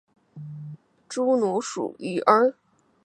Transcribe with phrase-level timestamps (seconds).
[1.07, 1.95] 侏儒蚺属
[2.25, 2.55] 而设。